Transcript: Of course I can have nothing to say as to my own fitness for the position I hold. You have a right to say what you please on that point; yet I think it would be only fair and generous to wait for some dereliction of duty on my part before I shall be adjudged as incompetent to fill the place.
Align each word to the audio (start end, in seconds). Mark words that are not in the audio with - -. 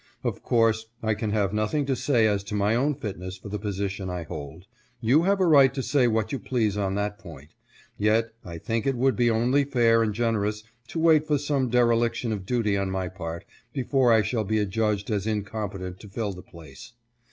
Of 0.23 0.41
course 0.41 0.87
I 1.03 1.13
can 1.13 1.29
have 1.29 1.53
nothing 1.53 1.85
to 1.85 1.95
say 1.95 2.25
as 2.25 2.43
to 2.45 2.55
my 2.55 2.73
own 2.75 2.95
fitness 2.95 3.37
for 3.37 3.49
the 3.49 3.59
position 3.59 4.09
I 4.09 4.23
hold. 4.23 4.65
You 4.99 5.21
have 5.25 5.39
a 5.39 5.45
right 5.45 5.71
to 5.75 5.83
say 5.83 6.07
what 6.07 6.31
you 6.31 6.39
please 6.39 6.75
on 6.75 6.95
that 6.95 7.19
point; 7.19 7.53
yet 7.99 8.31
I 8.43 8.57
think 8.57 8.87
it 8.87 8.95
would 8.95 9.15
be 9.15 9.29
only 9.29 9.63
fair 9.63 10.01
and 10.01 10.11
generous 10.11 10.63
to 10.87 10.99
wait 10.99 11.27
for 11.27 11.37
some 11.37 11.69
dereliction 11.69 12.31
of 12.31 12.47
duty 12.47 12.75
on 12.79 12.89
my 12.89 13.09
part 13.09 13.45
before 13.73 14.11
I 14.11 14.23
shall 14.23 14.43
be 14.43 14.57
adjudged 14.57 15.11
as 15.11 15.27
incompetent 15.27 15.99
to 15.99 16.09
fill 16.09 16.31
the 16.33 16.41
place. 16.41 16.93